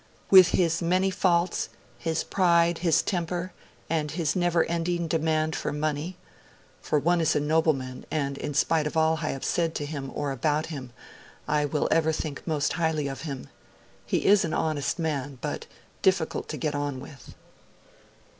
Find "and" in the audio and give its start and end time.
3.87-4.09, 8.09-8.35